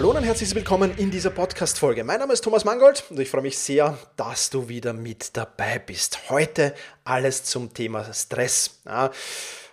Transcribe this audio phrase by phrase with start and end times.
[0.00, 2.04] Hallo und herzlich willkommen in dieser Podcast-Folge.
[2.04, 5.78] Mein Name ist Thomas Mangold und ich freue mich sehr, dass du wieder mit dabei
[5.78, 6.30] bist.
[6.30, 6.74] Heute
[7.04, 8.80] alles zum Thema Stress.
[8.86, 9.10] Ja,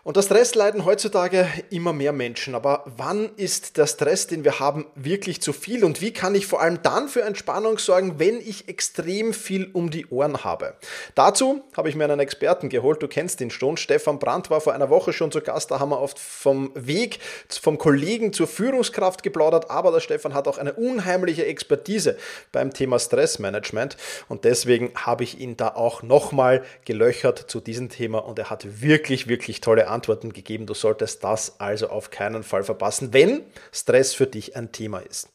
[0.07, 2.55] unter Stress leiden heutzutage immer mehr Menschen.
[2.55, 5.83] Aber wann ist der Stress, den wir haben, wirklich zu viel?
[5.83, 9.89] Und wie kann ich vor allem dann für Entspannung sorgen, wenn ich extrem viel um
[9.89, 10.75] die Ohren habe?
[11.15, 13.03] Dazu habe ich mir einen Experten geholt.
[13.03, 13.75] Du kennst ihn schon.
[13.75, 15.71] Stefan Brandt war vor einer Woche schon zu Gast.
[15.71, 17.19] Da haben wir oft vom Weg
[17.49, 19.69] vom Kollegen zur Führungskraft geplaudert.
[19.69, 22.15] Aber der Stefan hat auch eine unheimliche Expertise
[22.53, 23.97] beim Thema Stressmanagement.
[24.29, 28.19] Und deswegen habe ich ihn da auch nochmal gelöchert zu diesem Thema.
[28.19, 30.67] Und er hat wirklich, wirklich tolle Antworten Antworten gegeben.
[30.67, 33.41] Du solltest das also auf keinen Fall verpassen, wenn
[33.71, 35.29] Stress für dich ein Thema ist.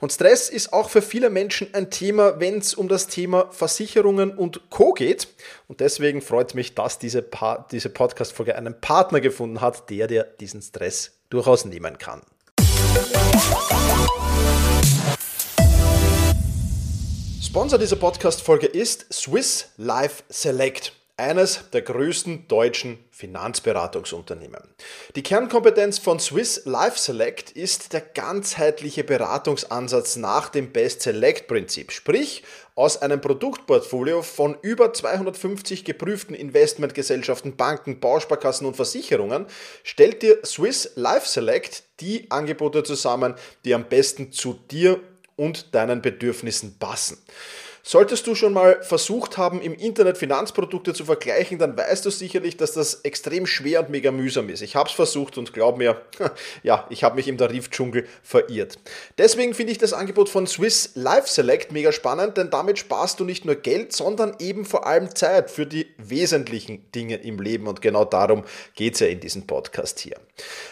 [0.00, 4.30] Und Stress ist auch für viele Menschen ein Thema, wenn es um das Thema Versicherungen
[4.30, 5.28] und Co geht.
[5.68, 10.24] Und deswegen freut mich, dass diese, pa diese Podcast-Folge einen Partner gefunden hat, der dir
[10.40, 12.22] diesen Stress durchaus nehmen kann.
[17.42, 24.60] Sponsor dieser Podcast-Folge ist Swiss Life Select eines der größten deutschen Finanzberatungsunternehmen.
[25.14, 31.90] Die Kernkompetenz von Swiss Life Select ist der ganzheitliche Beratungsansatz nach dem Best Select Prinzip,
[31.92, 32.42] sprich
[32.74, 39.46] aus einem Produktportfolio von über 250 geprüften Investmentgesellschaften, Banken, Bausparkassen und Versicherungen
[39.82, 43.34] stellt dir Swiss Life Select die Angebote zusammen,
[43.64, 45.00] die am besten zu dir
[45.36, 47.18] und deinen Bedürfnissen passen.
[47.88, 52.56] Solltest du schon mal versucht haben, im Internet Finanzprodukte zu vergleichen, dann weißt du sicherlich,
[52.56, 54.60] dass das extrem schwer und mega mühsam ist.
[54.60, 56.00] Ich habe es versucht und glaub mir,
[56.64, 58.80] ja, ich habe mich im Tarifdschungel verirrt.
[59.18, 63.24] Deswegen finde ich das Angebot von Swiss Life Select mega spannend, denn damit sparst du
[63.24, 67.82] nicht nur Geld, sondern eben vor allem Zeit für die wesentlichen Dinge im Leben und
[67.82, 68.42] genau darum
[68.74, 70.16] geht es ja in diesem Podcast hier.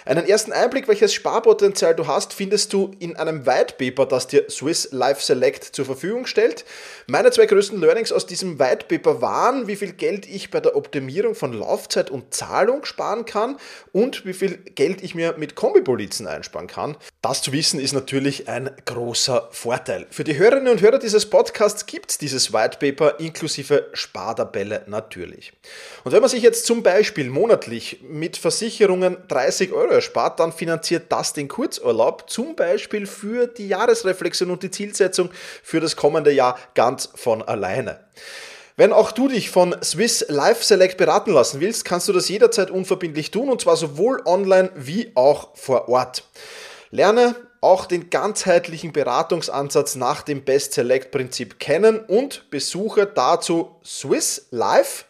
[0.04, 4.50] Einen ersten Einblick, welches Sparpotenzial du hast, findest du in einem White Paper, das dir
[4.50, 6.64] Swiss Life Select zur Verfügung stellt.
[7.06, 10.74] Meine zwei größten Learnings aus diesem White Paper waren, wie viel Geld ich bei der
[10.74, 13.58] Optimierung von Laufzeit und Zahlung sparen kann
[13.92, 16.96] und wie viel Geld ich mir mit Kombipolizen einsparen kann.
[17.20, 20.06] Das zu wissen ist natürlich ein großer Vorteil.
[20.08, 25.52] Für die Hörerinnen und Hörer dieses Podcasts gibt es dieses White Paper inklusive Spartabelle natürlich.
[26.04, 31.12] Und wenn man sich jetzt zum Beispiel monatlich mit Versicherungen 30 Euro erspart, dann finanziert
[31.12, 35.28] das den Kurzurlaub zum Beispiel für die Jahresreflexion und die Zielsetzung
[35.62, 38.00] für das kommende Jahr ganz von alleine.
[38.76, 42.70] Wenn auch du dich von Swiss Life Select beraten lassen willst, kannst du das jederzeit
[42.70, 46.24] unverbindlich tun und zwar sowohl online wie auch vor Ort.
[46.90, 54.48] Lerne auch den ganzheitlichen Beratungsansatz nach dem Best Select Prinzip kennen und besuche dazu Swiss
[54.50, 55.04] Life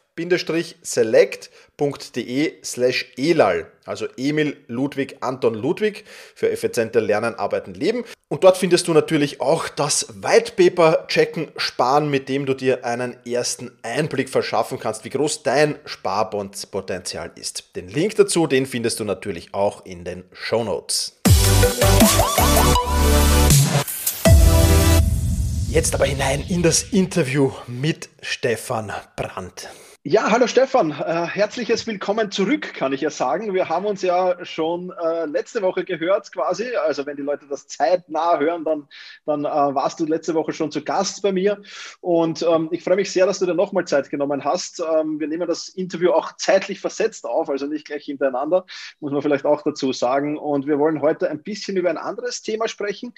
[0.83, 8.05] select.de slash elal, also Emil Ludwig Anton Ludwig für effizienter Lernen, Arbeiten, Leben.
[8.29, 12.85] Und dort findest du natürlich auch das White Paper Checken Sparen, mit dem du dir
[12.85, 17.77] einen ersten Einblick verschaffen kannst, wie groß dein Sparbondspotenzial ist.
[17.77, 21.21] Den Link dazu, den findest du natürlich auch in den Show Notes.
[25.69, 29.69] Jetzt aber hinein in das Interview mit Stefan Brandt.
[30.07, 33.55] Ja, hallo Stefan, äh, herzliches Willkommen zurück, kann ich ja sagen.
[33.55, 36.77] Wir haben uns ja schon äh, letzte Woche gehört quasi.
[36.77, 38.87] Also wenn die Leute das zeitnah hören, dann,
[39.25, 41.63] dann äh, warst du letzte Woche schon zu Gast bei mir.
[42.03, 44.81] Und ähm, ich freue mich sehr, dass du dir nochmal Zeit genommen hast.
[44.81, 48.67] Ähm, wir nehmen das Interview auch zeitlich versetzt auf, also nicht gleich hintereinander,
[49.01, 50.37] muss man vielleicht auch dazu sagen.
[50.37, 53.15] Und wir wollen heute ein bisschen über ein anderes Thema sprechen.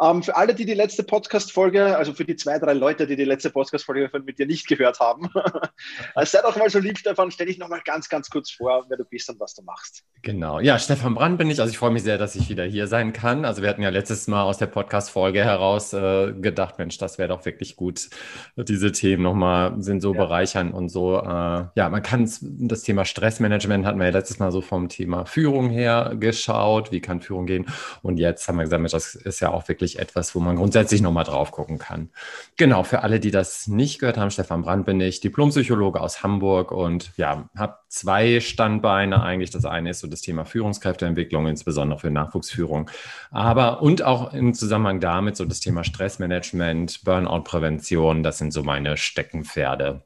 [0.00, 3.24] Ähm, für alle, die die letzte Podcast-Folge, also für die zwei, drei Leute, die die
[3.24, 5.28] letzte Podcast-Folge mit dir nicht gehört haben,
[6.30, 8.96] sei doch mal so lieb, Stefan, stell dich noch mal ganz, ganz kurz vor, wer
[8.96, 10.04] du bist und was du machst.
[10.22, 11.60] Genau, ja, Stefan Brand bin ich.
[11.60, 13.44] Also ich freue mich sehr, dass ich wieder hier sein kann.
[13.44, 17.28] Also wir hatten ja letztes Mal aus der Podcast-Folge heraus äh, gedacht, Mensch, das wäre
[17.28, 18.08] doch wirklich gut,
[18.56, 20.20] diese Themen nochmal sind so ja.
[20.20, 21.18] bereichern und so.
[21.18, 25.24] Äh, ja, man kann das Thema Stressmanagement hatten wir ja letztes Mal so vom Thema
[25.26, 27.66] Führung her geschaut, wie kann Führung gehen.
[28.02, 31.00] Und jetzt haben wir gesagt, Mensch, das ist ja auch wirklich etwas, wo man grundsätzlich
[31.00, 32.10] nochmal drauf gucken kann.
[32.56, 36.72] Genau, für alle, die das nicht gehört haben, Stefan Brand bin ich, Diplompsychologe aus Hamburg
[36.72, 39.50] und ja, habe zwei Standbeine eigentlich.
[39.50, 42.90] Das eine ist so das Thema Führungskräfteentwicklung, insbesondere für Nachwuchsführung.
[43.30, 48.96] Aber und auch im Zusammenhang damit so das Thema Stressmanagement, Burnout-Prävention, das sind so meine
[48.96, 50.02] Steckenpferde.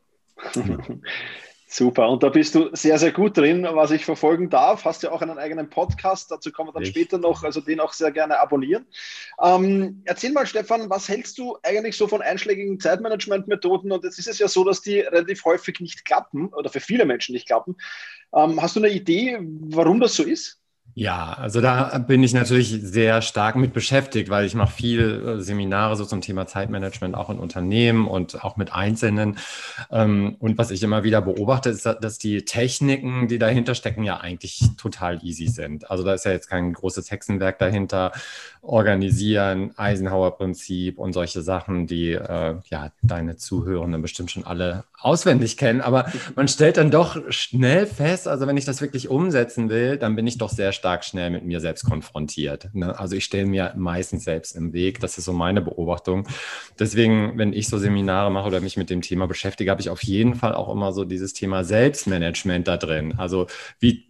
[1.74, 4.84] Super, und da bist du sehr, sehr gut drin, was ich verfolgen darf.
[4.84, 6.90] Hast ja auch einen eigenen Podcast, dazu kommen wir dann ich.
[6.90, 8.84] später noch, also den auch sehr gerne abonnieren.
[9.42, 13.90] Ähm, erzähl mal, Stefan, was hältst du eigentlich so von einschlägigen Zeitmanagement-Methoden?
[13.90, 17.06] Und jetzt ist es ja so, dass die relativ häufig nicht klappen oder für viele
[17.06, 17.76] Menschen nicht klappen.
[18.34, 20.62] Ähm, hast du eine Idee, warum das so ist?
[20.94, 25.40] Ja, also da bin ich natürlich sehr stark mit beschäftigt, weil ich mache viel äh,
[25.40, 29.38] Seminare so zum Thema Zeitmanagement auch in Unternehmen und auch mit Einzelnen.
[29.90, 34.19] Ähm, und was ich immer wieder beobachte, ist, dass die Techniken, die dahinter stecken, ja
[34.19, 35.90] eigentlich total easy sind.
[35.90, 38.12] Also da ist ja jetzt kein großes Hexenwerk dahinter.
[38.61, 45.81] Organisieren, Eisenhower-Prinzip und solche Sachen, die äh, ja deine Zuhörenden bestimmt schon alle auswendig kennen.
[45.81, 46.06] Aber
[46.37, 50.26] man stellt dann doch schnell fest, also wenn ich das wirklich umsetzen will, dann bin
[50.26, 52.69] ich doch sehr stark schnell mit mir selbst konfrontiert.
[52.72, 52.98] Ne?
[52.98, 55.00] Also ich stelle mir meistens selbst im Weg.
[55.00, 56.26] Das ist so meine Beobachtung.
[56.78, 60.02] Deswegen, wenn ich so Seminare mache oder mich mit dem Thema beschäftige, habe ich auf
[60.02, 63.14] jeden Fall auch immer so dieses Thema Selbstmanagement da drin.
[63.19, 63.46] Also
[63.78, 64.06] wie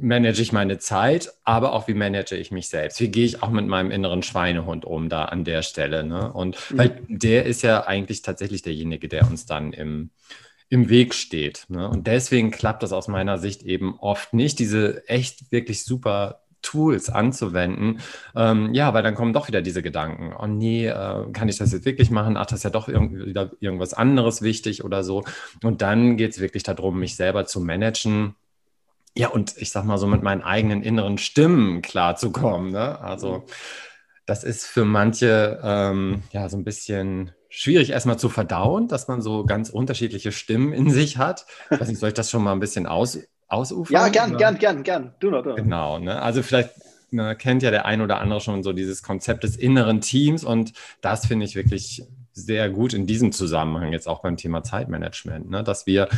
[0.00, 3.00] manage ich meine Zeit, aber auch wie manage ich mich selbst?
[3.00, 6.04] Wie gehe ich auch mit meinem inneren Schweinehund um da an der Stelle?
[6.04, 6.32] Ne?
[6.32, 6.78] Und mhm.
[6.78, 10.10] weil der ist ja eigentlich tatsächlich derjenige, der uns dann im,
[10.74, 11.66] im Weg steht.
[11.68, 11.88] Ne?
[11.88, 17.10] Und deswegen klappt das aus meiner Sicht eben oft nicht, diese echt wirklich super Tools
[17.10, 18.00] anzuwenden.
[18.34, 20.34] Ähm, ja, weil dann kommen doch wieder diese Gedanken.
[20.36, 22.36] Oh nee, äh, kann ich das jetzt wirklich machen?
[22.36, 25.22] Ach, das ist ja doch irgendwie wieder irgendwas anderes wichtig oder so.
[25.62, 28.34] Und dann geht es wirklich darum, mich selber zu managen
[29.16, 32.72] ja, und ich sag mal so mit meinen eigenen inneren Stimmen klarzukommen.
[32.72, 32.98] Ne?
[32.98, 33.44] Also
[34.26, 39.22] das ist für manche ähm, ja so ein bisschen schwierig erstmal zu verdauen, dass man
[39.22, 41.46] so ganz unterschiedliche Stimmen in sich hat.
[41.70, 43.18] Ich weiß nicht, soll ich das schon mal ein bisschen aus,
[43.48, 43.94] ausufern?
[43.94, 44.38] Ja, gern, oder?
[44.38, 45.14] gern, gern, gern.
[45.20, 45.54] Du noch, du.
[45.54, 46.20] Genau, ne?
[46.20, 46.70] Also vielleicht
[47.10, 50.72] ne, kennt ja der ein oder andere schon so dieses Konzept des inneren Teams und
[51.00, 55.62] das finde ich wirklich sehr gut in diesem Zusammenhang, jetzt auch beim Thema Zeitmanagement, ne?
[55.62, 56.08] dass wir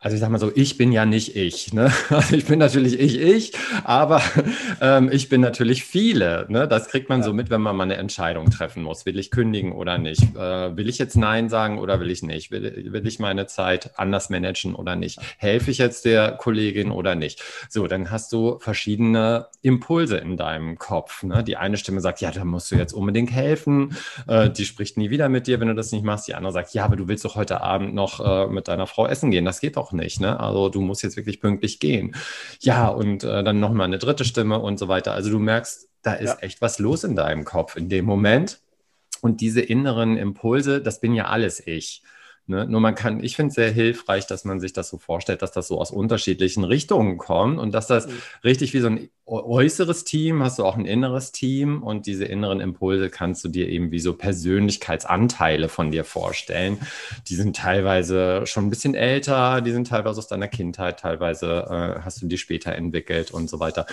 [0.00, 1.72] also ich sag mal so, ich bin ja nicht ich.
[1.72, 1.92] Ne?
[2.10, 3.52] Also ich bin natürlich ich, ich,
[3.84, 4.22] aber
[4.80, 6.46] ähm, ich bin natürlich viele.
[6.48, 6.68] Ne?
[6.68, 7.24] Das kriegt man ja.
[7.24, 9.06] so mit, wenn man mal eine Entscheidung treffen muss.
[9.06, 10.22] Will ich kündigen oder nicht?
[10.36, 12.50] Äh, will ich jetzt Nein sagen oder will ich nicht?
[12.50, 15.18] Will, will ich meine Zeit anders managen oder nicht?
[15.36, 17.42] Helfe ich jetzt der Kollegin oder nicht?
[17.68, 21.24] So, dann hast du verschiedene Impulse in deinem Kopf.
[21.24, 21.42] Ne?
[21.42, 23.96] Die eine Stimme sagt, ja, da musst du jetzt unbedingt helfen.
[24.28, 26.28] Äh, die spricht nie wieder mit dir, wenn du das nicht machst.
[26.28, 29.06] Die andere sagt, ja, aber du willst doch heute Abend noch äh, mit deiner Frau
[29.06, 29.44] essen gehen.
[29.44, 30.20] Das geht doch auch nicht.
[30.20, 30.38] Ne?
[30.38, 32.14] Also du musst jetzt wirklich pünktlich gehen.
[32.60, 35.12] Ja, und äh, dann nochmal eine dritte Stimme und so weiter.
[35.12, 36.38] Also du merkst, da ist ja.
[36.40, 38.60] echt was los in deinem Kopf in dem Moment.
[39.20, 42.02] Und diese inneren Impulse, das bin ja alles ich.
[42.48, 42.66] Ne?
[42.66, 45.52] Nur man kann, ich finde es sehr hilfreich, dass man sich das so vorstellt, dass
[45.52, 48.12] das so aus unterschiedlichen Richtungen kommt und dass das mhm.
[48.42, 52.60] richtig wie so ein äußeres Team, hast du auch ein inneres Team und diese inneren
[52.60, 56.78] Impulse kannst du dir eben wie so Persönlichkeitsanteile von dir vorstellen.
[57.28, 62.00] Die sind teilweise schon ein bisschen älter, die sind teilweise aus deiner Kindheit, teilweise äh,
[62.02, 63.84] hast du die später entwickelt und so weiter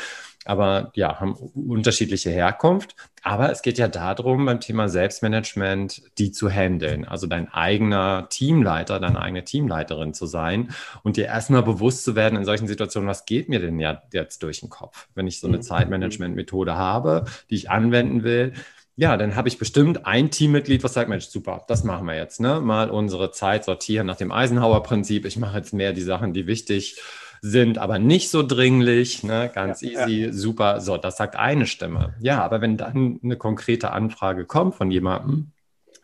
[0.46, 2.96] aber ja, haben unterschiedliche Herkunft.
[3.24, 7.06] Aber es geht ja darum, beim Thema Selbstmanagement, die zu handeln.
[7.06, 10.70] Also dein eigener Teamleiter, deine eigene Teamleiterin zu sein
[11.02, 14.44] und dir erstmal bewusst zu werden in solchen Situationen, was geht mir denn ja jetzt
[14.44, 15.64] durch den Kopf, wenn ich so eine mhm.
[15.64, 18.54] Zeitmanagement-Methode habe, die ich anwenden will.
[18.98, 22.40] Ja, dann habe ich bestimmt ein Teammitglied, was sagt, Mensch, super, das machen wir jetzt.
[22.40, 22.62] Ne?
[22.62, 25.26] Mal unsere Zeit sortieren nach dem Eisenhower-Prinzip.
[25.26, 26.98] Ich mache jetzt mehr die Sachen, die wichtig
[27.42, 29.52] sind aber nicht so dringlich, ne?
[29.54, 30.34] ganz ja, easy, ja.
[30.34, 30.82] super.
[30.82, 32.16] So, das sagt eine Stimme.
[32.20, 35.52] Ja, aber wenn dann eine konkrete Anfrage kommt von jemandem,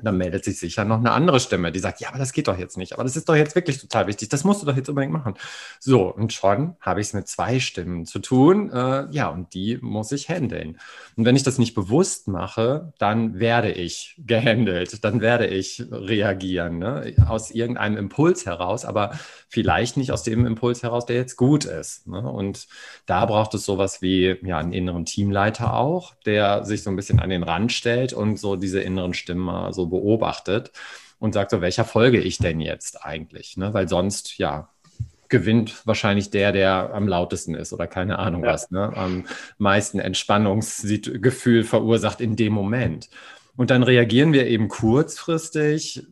[0.05, 2.57] dann meldet sich sicher noch eine andere Stimme, die sagt, ja, aber das geht doch
[2.57, 4.89] jetzt nicht, aber das ist doch jetzt wirklich total wichtig, das musst du doch jetzt
[4.89, 5.35] unbedingt machen.
[5.79, 9.77] So, und schon habe ich es mit zwei Stimmen zu tun, äh, ja, und die
[9.81, 10.79] muss ich handeln.
[11.15, 16.79] Und wenn ich das nicht bewusst mache, dann werde ich gehandelt, dann werde ich reagieren,
[16.79, 17.13] ne?
[17.27, 19.17] aus irgendeinem Impuls heraus, aber
[19.51, 22.07] vielleicht nicht aus dem Impuls heraus, der jetzt gut ist.
[22.07, 22.21] Ne?
[22.21, 22.67] Und
[23.05, 27.19] da braucht es sowas wie ja, einen inneren Teamleiter auch, der sich so ein bisschen
[27.19, 30.71] an den Rand stellt und so diese inneren Stimmen mal so beobachtet
[31.19, 33.57] und sagt so, welcher folge ich denn jetzt eigentlich?
[33.57, 33.73] Ne?
[33.73, 34.69] Weil sonst, ja,
[35.27, 38.53] gewinnt wahrscheinlich der, der am lautesten ist oder keine Ahnung ja.
[38.53, 38.91] was, ne?
[38.95, 39.25] am
[39.57, 43.09] meisten Entspannungsgefühl verursacht in dem Moment.
[43.57, 46.07] Und dann reagieren wir eben kurzfristig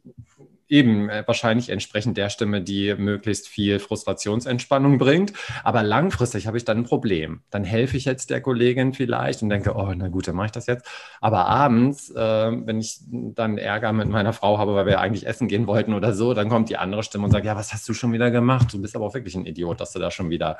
[0.70, 5.34] eben äh, wahrscheinlich entsprechend der Stimme, die möglichst viel Frustrationsentspannung bringt.
[5.64, 7.42] Aber langfristig habe ich dann ein Problem.
[7.50, 10.52] Dann helfe ich jetzt der Kollegin vielleicht und denke, oh, na gut, dann mache ich
[10.52, 10.88] das jetzt.
[11.22, 15.48] Aber abends, äh, wenn ich dann Ärger mit meiner Frau habe, weil wir eigentlich essen
[15.48, 17.94] gehen wollten oder so, dann kommt die andere Stimme und sagt, ja, was hast du
[17.94, 18.72] schon wieder gemacht?
[18.72, 20.60] Du bist aber auch wirklich ein Idiot, dass du da schon wieder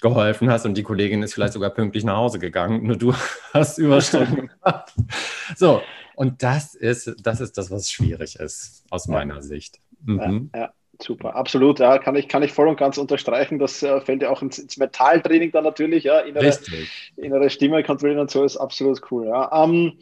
[0.00, 2.86] geholfen hast und die Kollegin ist vielleicht sogar pünktlich nach Hause gegangen.
[2.86, 3.14] Nur du
[3.52, 4.92] hast Überstunden gemacht.
[5.56, 5.80] So,
[6.16, 9.80] und das ist, das ist das, was schwierig ist, aus meiner Sicht.
[10.04, 10.50] Mhm.
[10.54, 11.78] Ja, ja, super, absolut.
[11.78, 13.58] Ja, kann ich, kann ich voll und ganz unterstreichen.
[13.58, 16.04] Das äh, fällt ja auch ins, ins Metalltraining dann natürlich.
[16.04, 16.58] Ja, innere,
[17.16, 19.26] innere Stimme kontrollieren und so ist absolut cool.
[19.26, 19.64] Ja.
[19.64, 19.98] Ähm,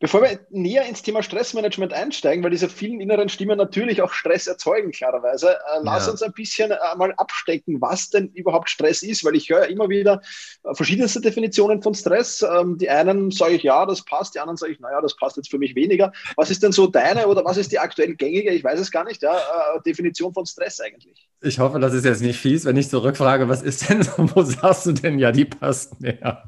[0.00, 4.46] Bevor wir näher ins Thema Stressmanagement einsteigen, weil diese vielen inneren Stimmen natürlich auch Stress
[4.46, 6.12] erzeugen, klarerweise, äh, lass ja.
[6.12, 9.90] uns ein bisschen äh, mal abstecken, was denn überhaupt Stress ist, weil ich höre immer
[9.90, 10.22] wieder
[10.62, 12.40] äh, verschiedenste Definitionen von Stress.
[12.40, 15.36] Ähm, die einen sage ich, ja, das passt, die anderen sage ich, naja, das passt
[15.36, 16.14] jetzt für mich weniger.
[16.34, 19.04] Was ist denn so deine oder was ist die aktuell gängige, ich weiß es gar
[19.04, 21.28] nicht, ja, äh, Definition von Stress eigentlich?
[21.42, 24.86] Ich hoffe, das ist jetzt nicht fies, wenn ich zurückfrage, was ist denn, wo sagst
[24.86, 26.44] du denn, ja, die passt mehr?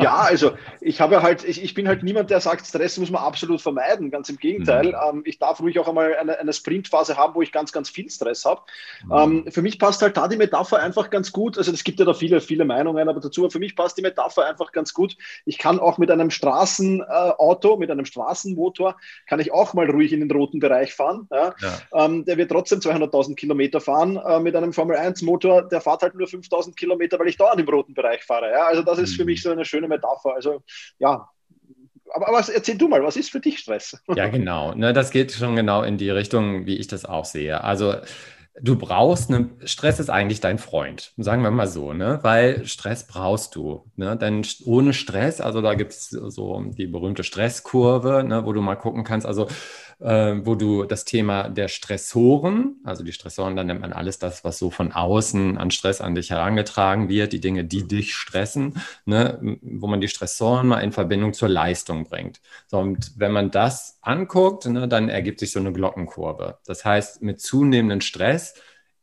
[0.00, 3.22] Ja, also ich habe halt, ich, ich bin halt niemand, der sagt, Stress muss man
[3.22, 4.10] absolut vermeiden.
[4.10, 4.88] Ganz im Gegenteil.
[4.88, 5.18] Mhm.
[5.18, 8.10] Ähm, ich darf ruhig auch einmal eine, eine Sprintphase haben, wo ich ganz, ganz viel
[8.10, 8.62] Stress habe.
[9.04, 9.12] Mhm.
[9.12, 11.58] Ähm, für mich passt halt da die Metapher einfach ganz gut.
[11.58, 14.44] Also es gibt ja da viele, viele Meinungen, aber dazu, für mich passt die Metapher
[14.44, 15.16] einfach ganz gut.
[15.44, 20.12] Ich kann auch mit einem Straßenauto, äh, mit einem Straßenmotor, kann ich auch mal ruhig
[20.12, 21.28] in den roten Bereich fahren.
[21.30, 21.54] Ja?
[21.60, 22.04] Ja.
[22.04, 24.16] Ähm, der wird trotzdem 200.000 Kilometer fahren.
[24.16, 27.46] Äh, mit einem Formel 1 Motor, der fährt halt nur 5.000 Kilometer, weil ich da
[27.46, 28.50] an dem roten Bereich fahre.
[28.50, 28.63] Ja?
[28.66, 29.48] Also das ist für mich mhm.
[29.48, 30.34] so eine schöne Metapher.
[30.34, 30.62] Also
[30.98, 31.28] ja,
[32.12, 33.98] aber, aber erzähl du mal, was ist für dich Stress?
[34.14, 34.74] Ja, genau.
[34.74, 37.62] Ne, das geht schon genau in die Richtung, wie ich das auch sehe.
[37.62, 37.94] Also
[38.60, 42.20] du brauchst eine, Stress ist eigentlich dein Freund, sagen wir mal so, ne?
[42.22, 43.90] Weil Stress brauchst du.
[43.96, 44.16] Ne?
[44.16, 48.76] Denn ohne Stress, also da gibt es so die berühmte Stresskurve, ne, wo du mal
[48.76, 49.48] gucken kannst, also
[50.00, 54.44] äh, wo du das Thema der Stressoren, also die Stressoren, dann nennt man alles das,
[54.44, 58.74] was so von außen an Stress an dich herangetragen wird, die Dinge, die dich stressen,
[59.04, 62.40] ne, wo man die Stressoren mal in Verbindung zur Leistung bringt.
[62.66, 66.58] So, und wenn man das anguckt, ne, dann ergibt sich so eine Glockenkurve.
[66.66, 68.54] Das heißt, mit zunehmendem Stress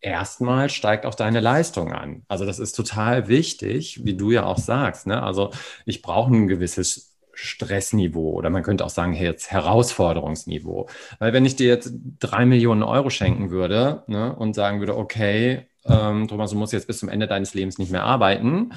[0.01, 2.23] erstmal steigt auch deine Leistung an.
[2.27, 5.07] Also das ist total wichtig, wie du ja auch sagst.
[5.07, 5.21] Ne?
[5.21, 5.51] Also
[5.85, 7.10] ich brauche ein gewisses
[7.41, 10.87] Stressniveau oder man könnte auch sagen, jetzt Herausforderungsniveau.
[11.19, 15.67] Weil wenn ich dir jetzt drei Millionen Euro schenken würde ne, und sagen würde, okay,
[15.85, 18.73] ähm, Thomas, du musst jetzt bis zum Ende deines Lebens nicht mehr arbeiten,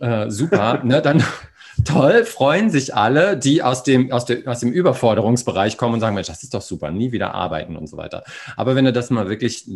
[0.00, 1.24] äh, super, ne, dann
[1.84, 6.14] toll, freuen sich alle, die aus dem, aus, der, aus dem Überforderungsbereich kommen und sagen,
[6.14, 8.24] Mensch, das ist doch super, nie wieder arbeiten und so weiter.
[8.56, 9.66] Aber wenn du das mal wirklich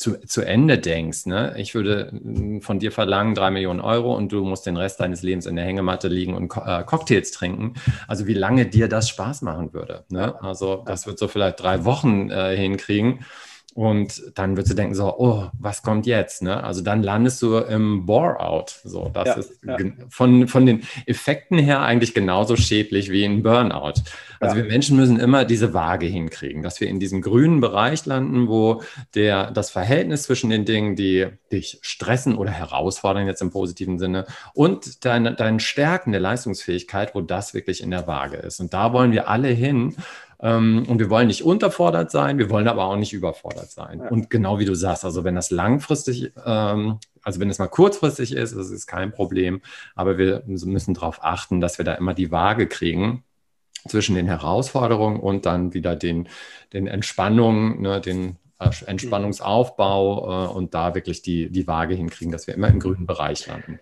[0.00, 1.26] zu, zu Ende denkst.
[1.26, 1.54] Ne?
[1.58, 5.22] Ich würde mm, von dir verlangen, drei Millionen Euro und du musst den Rest deines
[5.22, 7.74] Lebens in der Hängematte liegen und äh, Cocktails trinken.
[8.08, 10.04] Also wie lange dir das Spaß machen würde.
[10.08, 10.42] Ne?
[10.42, 13.26] Also das wird so vielleicht drei Wochen äh, hinkriegen.
[13.74, 16.42] Und dann würdest du denken so, oh, was kommt jetzt?
[16.42, 16.62] Ne?
[16.62, 18.80] Also dann landest du im Bore-out.
[18.84, 19.76] So, das ja, ist ja.
[20.08, 24.02] von, von den Effekten her eigentlich genauso schädlich wie ein Burnout.
[24.40, 24.62] Also ja.
[24.62, 28.82] wir Menschen müssen immer diese Waage hinkriegen, dass wir in diesem grünen Bereich landen, wo
[29.14, 34.26] der, das Verhältnis zwischen den Dingen, die dich stressen oder herausfordern, jetzt im positiven Sinne,
[34.52, 38.60] und deinen dein Stärken der Leistungsfähigkeit, wo das wirklich in der Waage ist.
[38.60, 39.94] Und da wollen wir alle hin.
[40.42, 44.00] Ähm, und wir wollen nicht unterfordert sein, wir wollen aber auch nicht überfordert sein.
[44.00, 44.08] Ja.
[44.08, 48.32] Und genau wie du sagst, also wenn das langfristig, ähm, also wenn es mal kurzfristig
[48.32, 49.60] ist, das ist kein Problem,
[49.94, 53.24] aber wir müssen darauf achten, dass wir da immer die Waage kriegen
[53.86, 56.28] zwischen den Herausforderungen und dann wieder den,
[56.72, 62.46] den Entspannungen, ne, den äh, Entspannungsaufbau äh, und da wirklich die, die Waage hinkriegen, dass
[62.46, 63.80] wir immer im grünen Bereich landen.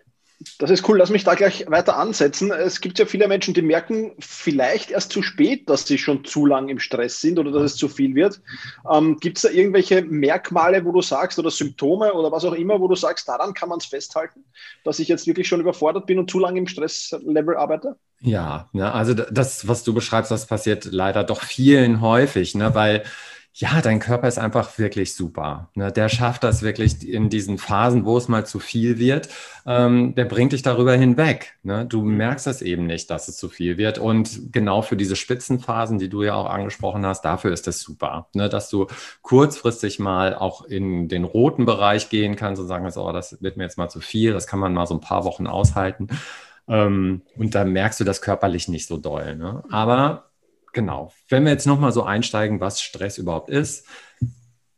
[0.58, 0.98] Das ist cool.
[0.98, 2.52] Lass mich da gleich weiter ansetzen.
[2.52, 6.46] Es gibt ja viele Menschen, die merken vielleicht erst zu spät, dass sie schon zu
[6.46, 8.40] lang im Stress sind oder dass es zu viel wird.
[8.90, 12.80] Ähm, gibt es da irgendwelche Merkmale, wo du sagst, oder Symptome oder was auch immer,
[12.80, 14.44] wo du sagst, daran kann man es festhalten,
[14.84, 17.96] dass ich jetzt wirklich schon überfordert bin und zu lange im Stresslevel arbeite?
[18.20, 23.04] Ja, ne, also das, was du beschreibst, das passiert leider doch vielen häufig, ne, weil
[23.60, 25.68] ja, dein Körper ist einfach wirklich super.
[25.74, 25.90] Ne?
[25.90, 29.28] Der schafft das wirklich in diesen Phasen, wo es mal zu viel wird.
[29.66, 31.58] Ähm, der bringt dich darüber hinweg.
[31.64, 31.84] Ne?
[31.84, 32.18] Du mhm.
[32.18, 33.98] merkst das eben nicht, dass es zu viel wird.
[33.98, 38.28] Und genau für diese Spitzenphasen, die du ja auch angesprochen hast, dafür ist das super.
[38.32, 38.48] Ne?
[38.48, 38.86] Dass du
[39.22, 43.64] kurzfristig mal auch in den roten Bereich gehen kannst und sagen, oh, das wird mir
[43.64, 44.32] jetzt mal zu viel.
[44.32, 46.06] Das kann man mal so ein paar Wochen aushalten.
[46.68, 49.34] Ähm, und da merkst du das körperlich nicht so doll.
[49.34, 49.64] Ne?
[49.68, 50.27] Aber
[50.78, 53.84] genau, wenn wir jetzt nochmal so einsteigen, was Stress überhaupt ist.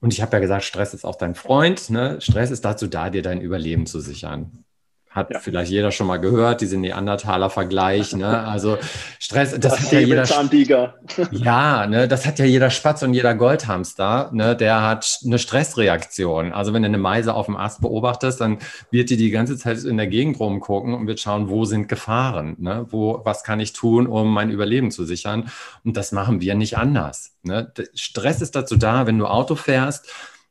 [0.00, 1.90] Und ich habe ja gesagt, Stress ist auch dein Freund.
[1.90, 2.22] Ne?
[2.22, 4.64] Stress ist dazu da, dir dein Überleben zu sichern
[5.10, 5.40] hat ja.
[5.40, 8.14] vielleicht jeder schon mal gehört, diese Neandertaler-Vergleich.
[8.14, 8.30] Ne?
[8.50, 8.78] Also
[9.18, 10.24] Stress, das, das hat ja jeder.
[11.30, 14.30] Ja, ne, das hat ja jeder Spatz und jeder Goldhamster.
[14.32, 16.52] Ne, der hat eine Stressreaktion.
[16.52, 18.58] Also wenn du eine Meise auf dem Ast beobachtest, dann
[18.90, 22.56] wird die die ganze Zeit in der Gegend rumgucken und wird schauen, wo sind Gefahren,
[22.58, 22.86] ne?
[22.90, 25.50] wo, was kann ich tun, um mein Überleben zu sichern.
[25.84, 27.36] Und das machen wir nicht anders.
[27.42, 27.72] Ne?
[27.94, 30.08] Stress ist dazu da, wenn du Auto fährst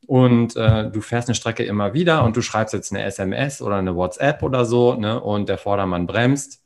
[0.10, 3.76] und äh, du fährst eine Strecke immer wieder und du schreibst jetzt eine SMS oder
[3.76, 6.64] eine WhatsApp oder so ne, und der Vordermann bremst.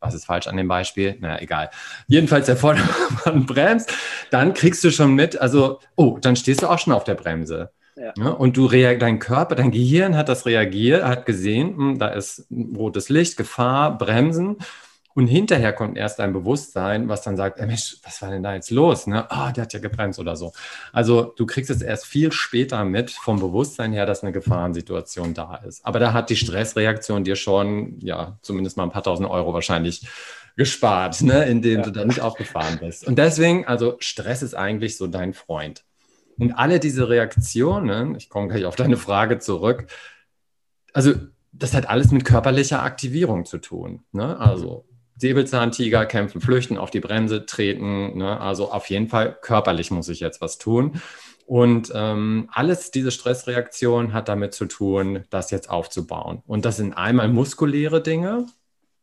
[0.00, 1.16] Was ist falsch an dem Beispiel?
[1.20, 1.70] Na, egal.
[2.06, 3.90] Jedenfalls der Vordermann bremst,
[4.30, 7.70] dann kriegst du schon mit, also, oh, dann stehst du auch schon auf der Bremse.
[7.96, 8.12] Ja.
[8.18, 12.08] Ja, und du dein Körper, dein Gehirn hat das reagiert, hat gesehen, mh, hm, da
[12.08, 14.58] ist rotes Licht, Gefahr, Bremsen.
[15.14, 18.70] Und hinterher kommt erst ein Bewusstsein, was dann sagt, Mensch, was war denn da jetzt
[18.70, 19.06] los?
[19.06, 19.30] Ne?
[19.30, 20.52] Ah, der hat ja gebremst oder so.
[20.92, 25.56] Also du kriegst es erst viel später mit vom Bewusstsein her, dass eine Gefahrensituation da
[25.56, 25.84] ist.
[25.84, 30.06] Aber da hat die Stressreaktion dir schon, ja, zumindest mal ein paar tausend Euro wahrscheinlich
[30.56, 31.44] gespart, ne?
[31.44, 31.82] indem ja.
[31.82, 33.06] du da nicht aufgefahren bist.
[33.06, 35.84] Und deswegen, also Stress ist eigentlich so dein Freund.
[36.38, 39.86] Und alle diese Reaktionen, ich komme gleich auf deine Frage zurück,
[40.92, 41.14] also
[41.52, 44.02] das hat alles mit körperlicher Aktivierung zu tun.
[44.12, 44.38] Ne?
[44.38, 48.18] Also Säbelzahntiger kämpfen, flüchten, auf die Bremse treten.
[48.18, 48.40] Ne?
[48.40, 51.00] Also auf jeden Fall körperlich muss ich jetzt was tun.
[51.46, 56.42] Und ähm, alles diese Stressreaktion hat damit zu tun, das jetzt aufzubauen.
[56.46, 58.46] Und das sind einmal muskuläre Dinge,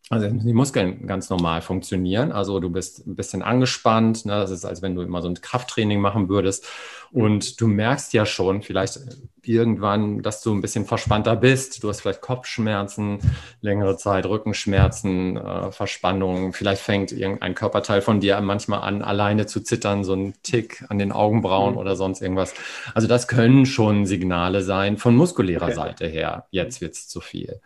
[0.10, 2.32] also die Muskeln ganz normal funktionieren.
[2.32, 4.26] Also du bist ein bisschen angespannt.
[4.26, 4.32] Ne?
[4.34, 6.68] Das ist, als wenn du immer so ein Krafttraining machen würdest.
[7.12, 9.00] Und du merkst ja schon vielleicht
[9.44, 11.84] irgendwann, dass du ein bisschen verspannter bist.
[11.84, 13.20] Du hast vielleicht Kopfschmerzen,
[13.62, 16.54] längere Zeit Rückenschmerzen, äh, Verspannungen.
[16.54, 20.98] Vielleicht fängt irgendein Körperteil von dir manchmal an, alleine zu zittern, so ein Tick an
[20.98, 21.80] den Augenbrauen mhm.
[21.80, 22.56] oder sonst irgendwas.
[22.96, 25.76] Also das können schon Signale sein von muskulärer okay.
[25.76, 26.48] Seite her.
[26.50, 27.62] Jetzt wird es zu viel.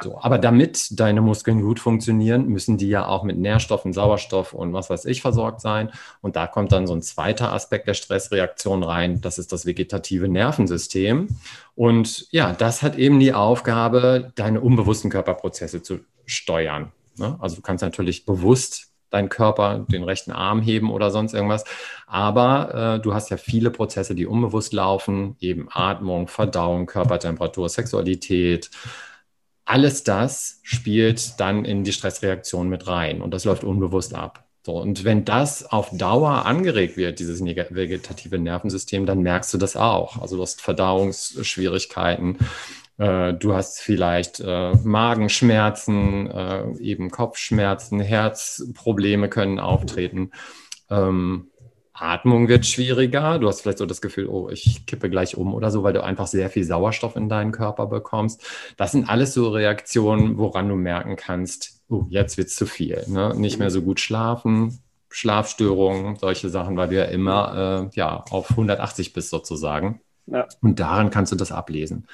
[0.00, 4.72] So, aber damit deine Muskeln gut funktionieren, müssen die ja auch mit Nährstoffen, Sauerstoff und
[4.72, 5.90] was weiß ich versorgt sein.
[6.20, 9.20] Und da kommt dann so ein zweiter Aspekt der Stressreaktion rein.
[9.20, 11.28] Das ist das vegetative Nervensystem.
[11.74, 16.92] Und ja, das hat eben die Aufgabe, deine unbewussten Körperprozesse zu steuern.
[17.16, 17.36] Ne?
[17.40, 21.64] Also du kannst natürlich bewusst deinen Körper, den rechten Arm heben oder sonst irgendwas.
[22.06, 28.70] Aber äh, du hast ja viele Prozesse, die unbewusst laufen, eben Atmung, Verdauung, Körpertemperatur, Sexualität,
[29.66, 34.44] alles das spielt dann in die Stressreaktion mit rein und das läuft unbewusst ab.
[34.64, 39.76] So, und wenn das auf Dauer angeregt wird, dieses vegetative Nervensystem, dann merkst du das
[39.76, 40.20] auch.
[40.20, 42.38] Also du hast Verdauungsschwierigkeiten,
[42.98, 50.32] äh, du hast vielleicht äh, Magenschmerzen, äh, eben Kopfschmerzen, Herzprobleme können auftreten.
[50.90, 51.48] Ähm,
[51.98, 53.38] Atmung wird schwieriger.
[53.38, 56.02] Du hast vielleicht so das Gefühl, oh, ich kippe gleich um oder so, weil du
[56.02, 58.42] einfach sehr viel Sauerstoff in deinen Körper bekommst.
[58.76, 63.04] Das sind alles so Reaktionen, woran du merken kannst, oh, jetzt wird es zu viel.
[63.08, 63.34] Ne?
[63.36, 64.78] Nicht mehr so gut schlafen,
[65.10, 70.00] Schlafstörungen, solche Sachen, weil du ja immer äh, ja, auf 180 bist sozusagen.
[70.26, 70.46] Ja.
[70.60, 72.06] Und daran kannst du das ablesen.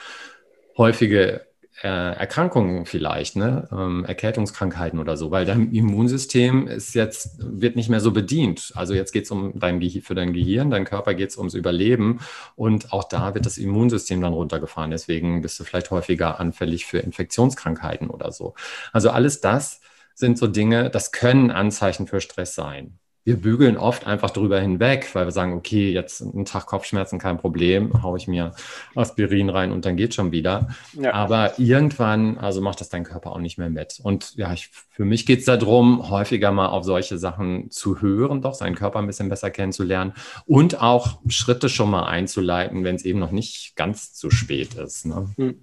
[0.77, 1.47] Häufige
[1.83, 3.69] äh, Erkrankungen vielleicht, ne?
[3.73, 8.73] Ähm, Erkältungskrankheiten oder so, weil dein Immunsystem ist jetzt, wird nicht mehr so bedient.
[8.75, 12.21] Also jetzt geht es um dein für dein Gehirn, dein Körper geht es ums Überleben
[12.57, 14.91] und auch da wird das Immunsystem dann runtergefahren.
[14.91, 18.55] Deswegen bist du vielleicht häufiger anfällig für Infektionskrankheiten oder so.
[18.93, 19.81] Also alles das
[20.15, 25.09] sind so Dinge, das können Anzeichen für Stress sein wir bügeln oft einfach drüber hinweg,
[25.15, 28.53] weil wir sagen, okay, jetzt einen Tag Kopfschmerzen, kein Problem, haue ich mir
[28.95, 30.69] Aspirin rein und dann geht schon wieder.
[30.95, 31.13] Ja.
[31.15, 34.01] Aber irgendwann, also macht das dein Körper auch nicht mehr mit.
[34.03, 38.43] Und ja, ich, für mich geht es darum, häufiger mal auf solche Sachen zu hören,
[38.43, 40.15] doch seinen Körper ein bisschen besser kennenzulernen
[40.47, 45.07] und auch Schritte schon mal einzuleiten, wenn es eben noch nicht ganz zu spät ist.
[45.07, 45.31] Ne?
[45.37, 45.61] Hm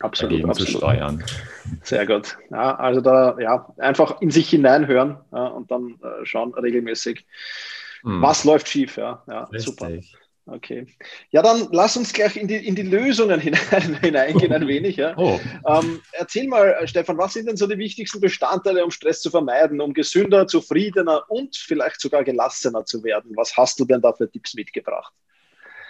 [0.00, 0.72] absolut, dagegen absolut.
[0.72, 1.24] zu steuern.
[1.82, 2.38] Sehr gut.
[2.50, 7.26] Ja, also da ja, einfach in sich hineinhören ja, und dann äh, schauen regelmäßig,
[8.02, 8.22] hm.
[8.22, 8.96] was läuft schief.
[8.96, 9.90] Ja, ja super.
[10.46, 10.86] Okay.
[11.30, 14.96] Ja, dann lass uns gleich in die, in die Lösungen hinein, hineingehen ein wenig.
[14.96, 15.16] Ja.
[15.16, 15.38] Oh.
[15.66, 19.30] Ähm, erzähl mal, äh, Stefan, was sind denn so die wichtigsten Bestandteile, um Stress zu
[19.30, 23.32] vermeiden, um gesünder, zufriedener und vielleicht sogar gelassener zu werden?
[23.36, 25.12] Was hast du denn da für Tipps mitgebracht?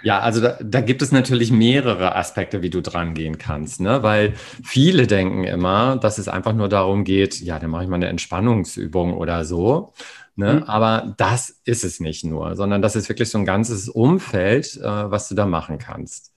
[0.02, 4.02] Ja, also da, da, gibt es natürlich mehrere Aspekte, wie du dran gehen kannst, ne?
[4.02, 4.34] weil
[4.64, 8.08] viele denken immer, dass es einfach nur darum geht, ja, dann mache ich mal eine
[8.08, 9.92] Entspannungsübung oder so.
[10.36, 10.54] Ne?
[10.54, 10.62] Mhm.
[10.62, 15.10] Aber das ist es nicht nur, sondern das ist wirklich so ein ganzes Umfeld, äh,
[15.10, 16.32] was du da machen kannst.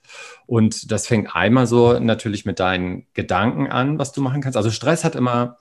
[0.46, 4.56] Und das fängt einmal so natürlich mit deinen Gedanken an, was du machen kannst.
[4.56, 5.56] Also Stress hat immer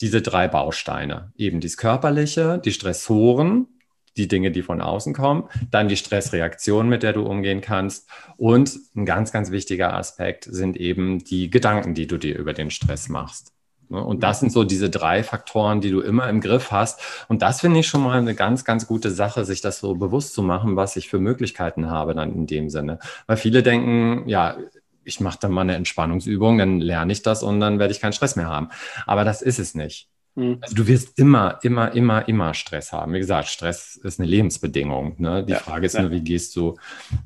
[0.00, 1.32] diese drei Bausteine.
[1.36, 3.66] Eben das Körperliche, die Stressoren,
[4.16, 8.78] die Dinge, die von außen kommen, dann die Stressreaktion, mit der du umgehen kannst und
[8.94, 13.08] ein ganz, ganz wichtiger Aspekt sind eben die Gedanken, die du dir über den Stress
[13.08, 13.52] machst.
[13.88, 14.02] Ne?
[14.02, 17.00] Und das sind so diese drei Faktoren, die du immer im Griff hast.
[17.28, 20.34] Und das finde ich schon mal eine ganz, ganz gute Sache, sich das so bewusst
[20.34, 22.98] zu machen, was ich für Möglichkeiten habe dann in dem Sinne.
[23.26, 24.56] Weil viele denken, ja,
[25.04, 28.12] ich mache dann mal eine Entspannungsübung, dann lerne ich das und dann werde ich keinen
[28.12, 28.70] Stress mehr haben.
[29.06, 30.08] Aber das ist es nicht.
[30.36, 30.58] Mhm.
[30.60, 33.14] Also du wirst immer, immer, immer, immer Stress haben.
[33.14, 35.16] Wie gesagt, Stress ist eine Lebensbedingung.
[35.18, 35.44] Ne?
[35.44, 36.02] Die ja, Frage ist ja.
[36.02, 36.76] nur, wie gehst du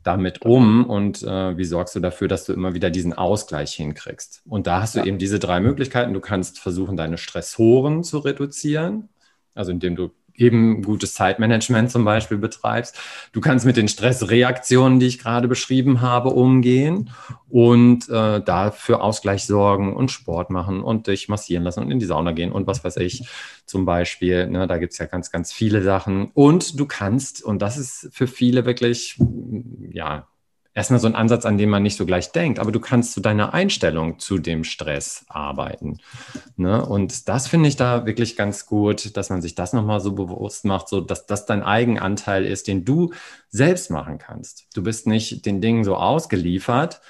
[0.04, 4.42] damit um und äh, wie sorgst du dafür, dass du immer wieder diesen Ausgleich hinkriegst.
[4.46, 5.06] Und da hast du ja.
[5.06, 6.14] eben diese drei Möglichkeiten.
[6.14, 9.08] Du kannst versuchen, deine Stressoren zu reduzieren,
[9.54, 12.98] also indem du eben gutes Zeitmanagement zum Beispiel betreibst.
[13.32, 17.10] Du kannst mit den Stressreaktionen, die ich gerade beschrieben habe, umgehen
[17.48, 22.06] und äh, dafür Ausgleich sorgen und Sport machen und dich massieren lassen und in die
[22.06, 23.28] Sauna gehen und was weiß ich
[23.66, 24.46] zum Beispiel.
[24.48, 26.30] Ne, da gibt es ja ganz, ganz viele Sachen.
[26.34, 29.18] Und du kannst, und das ist für viele wirklich,
[29.90, 30.26] ja,
[30.74, 33.20] erstmal so ein Ansatz, an den man nicht so gleich denkt, aber du kannst zu
[33.20, 35.98] deiner Einstellung zu dem Stress arbeiten.
[36.56, 36.84] Ne?
[36.84, 40.64] Und das finde ich da wirklich ganz gut, dass man sich das nochmal so bewusst
[40.64, 43.12] macht, so dass das dein Eigenanteil ist, den du
[43.48, 44.66] selbst machen kannst.
[44.74, 47.00] Du bist nicht den Dingen so ausgeliefert,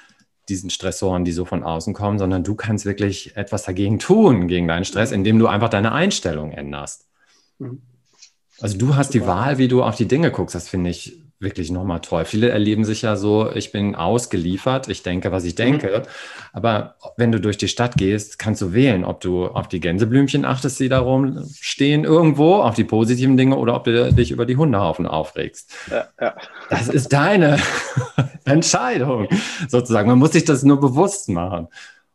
[0.49, 4.67] diesen Stressoren, die so von außen kommen, sondern du kannst wirklich etwas dagegen tun, gegen
[4.67, 7.07] deinen Stress, indem du einfach deine Einstellung änderst.
[7.59, 7.83] Mhm.
[8.61, 10.55] Also du hast die Wahl, wie du auf die Dinge guckst.
[10.55, 12.27] Das finde ich wirklich nochmal toll.
[12.27, 16.01] Viele erleben sich ja so, ich bin ausgeliefert, ich denke, was ich denke.
[16.01, 16.09] Mhm.
[16.53, 20.45] Aber wenn du durch die Stadt gehst, kannst du wählen, ob du auf die Gänseblümchen
[20.45, 24.57] achtest, die da rumstehen irgendwo, auf die positiven Dinge oder ob du dich über die
[24.57, 25.73] Hundehaufen aufregst.
[25.91, 26.37] Ja, ja.
[26.69, 27.59] Das ist deine
[28.45, 29.27] Entscheidung
[29.67, 30.09] sozusagen.
[30.09, 31.69] Man muss sich das nur bewusst machen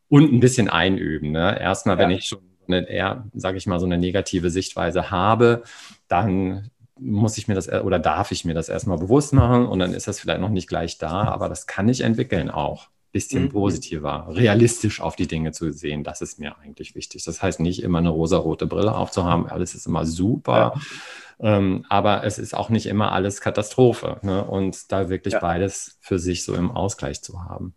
[0.08, 1.32] und ein bisschen einüben.
[1.32, 1.60] Ne?
[1.60, 5.64] Erstmal, wenn ich schon eine eher, sage ich mal, so eine negative Sichtweise habe,
[6.08, 9.94] dann muss ich mir das oder darf ich mir das erstmal bewusst machen und dann
[9.94, 12.88] ist das vielleicht noch nicht gleich da, aber das kann ich entwickeln auch.
[13.12, 13.50] Bisschen mhm.
[13.50, 17.24] positiver, realistisch auf die Dinge zu sehen, das ist mir eigentlich wichtig.
[17.24, 20.74] Das heißt nicht immer eine rosa-rote Brille aufzuhaben, alles ist immer super,
[21.40, 21.58] ja.
[21.58, 24.18] ähm, aber es ist auch nicht immer alles Katastrophe.
[24.22, 24.44] Ne?
[24.44, 25.40] Und da wirklich ja.
[25.40, 27.74] beides für sich so im Ausgleich zu haben.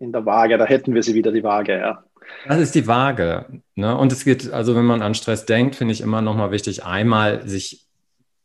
[0.00, 2.02] In der Waage, da hätten wir sie wieder, die Waage, ja.
[2.48, 3.62] Das ist die Waage.
[3.76, 3.96] Ne?
[3.96, 7.46] Und es geht, also wenn man an Stress denkt, finde ich immer nochmal wichtig, einmal
[7.46, 7.86] sich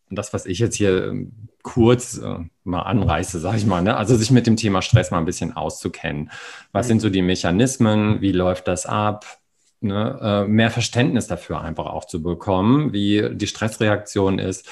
[0.10, 1.32] das, was ich jetzt hier ähm,
[1.64, 3.98] kurz äh, mal anreiße, sage ich mal, ne?
[3.98, 6.32] also sich mit dem Thema Stress mal ein bisschen auszukennen.
[6.72, 8.22] Was sind so die Mechanismen?
[8.22, 9.26] Wie läuft das ab?
[9.82, 10.20] Ne?
[10.22, 14.68] Äh, mehr Verständnis dafür einfach auch zu bekommen, wie die Stressreaktion ist.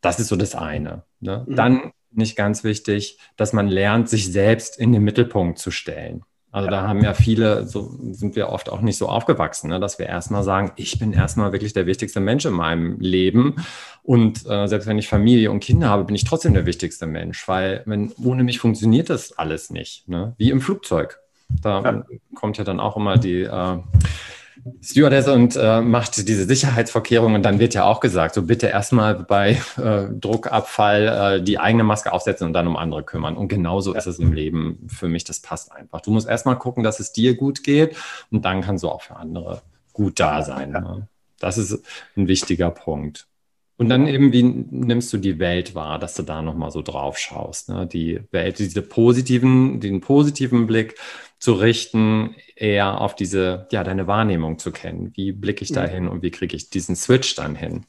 [0.00, 1.04] Das ist so das eine.
[1.20, 1.44] Ne?
[1.46, 1.54] Mhm.
[1.54, 6.24] Dann nicht ganz wichtig, dass man lernt, sich selbst in den Mittelpunkt zu stellen.
[6.52, 9.98] Also da haben ja viele, so sind wir oft auch nicht so aufgewachsen, ne, dass
[9.98, 13.56] wir erstmal sagen, ich bin erstmal wirklich der wichtigste Mensch in meinem Leben.
[14.02, 17.48] Und äh, selbst wenn ich Familie und Kinder habe, bin ich trotzdem der wichtigste Mensch,
[17.48, 20.06] weil wenn ohne mich funktioniert das alles nicht.
[20.08, 20.34] Ne?
[20.36, 21.18] Wie im Flugzeug.
[21.62, 22.04] Da ja.
[22.34, 23.78] kommt ja dann auch immer die, äh,
[24.82, 29.14] Stewardess und äh, macht diese Sicherheitsvorkehrungen und dann wird ja auch gesagt, so bitte erstmal
[29.14, 33.36] bei äh, Druckabfall äh, die eigene Maske aufsetzen und dann um andere kümmern.
[33.36, 33.98] Und genauso ja.
[33.98, 36.00] ist es im Leben für mich, das passt einfach.
[36.00, 37.96] Du musst erstmal gucken, dass es dir gut geht
[38.30, 39.62] und dann kannst du auch für andere
[39.92, 40.72] gut da sein.
[40.72, 41.08] Ne?
[41.38, 41.82] Das ist
[42.16, 43.26] ein wichtiger Punkt.
[43.76, 47.18] Und dann eben, wie nimmst du die Welt wahr, dass du da nochmal so drauf
[47.18, 47.86] schaust, ne?
[47.86, 50.96] die Welt, diese positiven, den positiven Blick
[51.38, 55.12] zu richten, eher auf diese, ja, deine Wahrnehmung zu kennen.
[55.16, 57.86] Wie blicke ich da hin und wie kriege ich diesen Switch dann hin?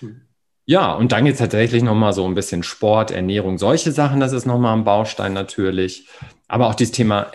[0.00, 0.20] Mhm.
[0.64, 4.32] Ja, und dann geht es tatsächlich nochmal so ein bisschen Sport, Ernährung, solche Sachen, das
[4.32, 6.06] ist nochmal ein Baustein natürlich.
[6.46, 7.32] Aber auch dieses Thema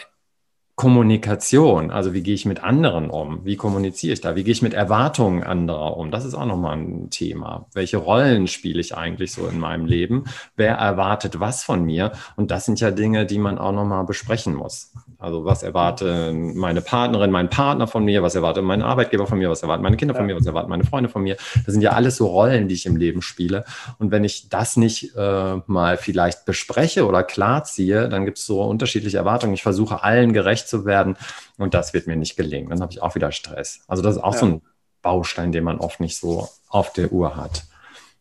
[0.78, 3.44] Kommunikation, also wie gehe ich mit anderen um?
[3.44, 4.36] Wie kommuniziere ich da?
[4.36, 6.12] Wie gehe ich mit Erwartungen anderer um?
[6.12, 7.66] Das ist auch nochmal ein Thema.
[7.74, 10.26] Welche Rollen spiele ich eigentlich so in meinem Leben?
[10.56, 12.12] Wer erwartet was von mir?
[12.36, 14.94] Und das sind ja Dinge, die man auch nochmal besprechen muss.
[15.20, 18.22] Also was erwartet meine Partnerin, mein Partner von mir?
[18.22, 19.50] Was erwartet mein Arbeitgeber von mir?
[19.50, 20.36] Was erwarten meine Kinder von mir?
[20.36, 21.38] Was erwarten meine Freunde von mir?
[21.66, 23.66] Das sind ja alles so Rollen, die ich im Leben spiele.
[23.98, 28.62] Und wenn ich das nicht äh, mal vielleicht bespreche oder klarziehe, dann gibt es so
[28.64, 29.54] unterschiedliche Erwartungen.
[29.54, 31.18] Ich versuche allen gerecht zu werden.
[31.58, 32.70] Und das wird mir nicht gelingen.
[32.70, 33.82] Dann habe ich auch wieder Stress.
[33.88, 34.40] Also das ist auch ja.
[34.40, 34.62] so ein
[35.02, 37.64] Baustein, den man oft nicht so auf der Uhr hat.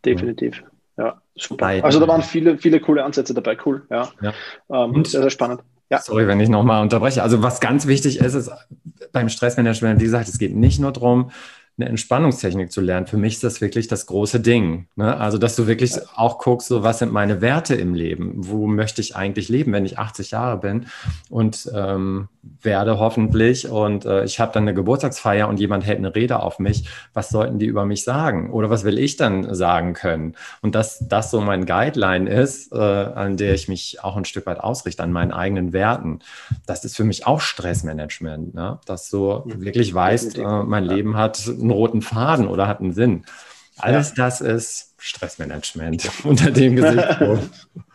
[0.05, 0.63] Definitiv.
[0.97, 1.67] Ja, super.
[1.67, 3.59] Also da waren viele, viele coole Ansätze dabei.
[3.65, 3.87] Cool.
[3.91, 4.09] Ja.
[4.23, 4.33] ja.
[4.71, 5.61] Ähm, Und, sehr, sehr spannend.
[5.91, 6.01] Ja.
[6.01, 7.23] Sorry, wenn ich nochmal unterbreche.
[7.23, 8.51] Also was ganz wichtig ist, ist
[9.13, 11.31] beim Stressmanagement, wie gesagt, es geht nicht nur darum,
[11.79, 13.07] eine Entspannungstechnik zu lernen.
[13.07, 14.87] Für mich ist das wirklich das große Ding.
[14.97, 15.17] Ne?
[15.17, 18.33] Also, dass du wirklich auch guckst, so was sind meine Werte im Leben?
[18.37, 20.87] Wo möchte ich eigentlich leben, wenn ich 80 Jahre bin
[21.29, 22.29] und ähm,
[22.63, 26.59] werde hoffentlich und äh, ich habe dann eine Geburtstagsfeier und jemand hält eine Rede auf
[26.59, 26.89] mich.
[27.13, 28.51] Was sollten die über mich sagen?
[28.53, 30.35] Oder was will ich dann sagen können?
[30.63, 34.47] Und dass das so mein Guideline ist, äh, an der ich mich auch ein Stück
[34.47, 36.21] weit ausrichte, an meinen eigenen Werten.
[36.67, 38.79] Das ist für mich auch Stressmanagement, ne?
[38.87, 43.25] dass du wirklich weißt, äh, mein Leben hat einen roten Faden oder hat einen Sinn.
[43.79, 44.25] Alles ja.
[44.25, 47.51] das ist Stressmanagement unter dem Gesichtspunkt.